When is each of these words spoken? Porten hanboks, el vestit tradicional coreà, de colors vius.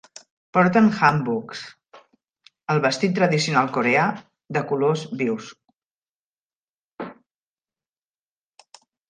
Porten 0.57 0.87
hanboks, 0.99 1.59
el 2.75 2.81
vestit 2.85 3.13
tradicional 3.19 3.69
coreà, 3.75 4.07
de 4.57 4.65
colors 4.73 5.05
vius. 5.21 5.51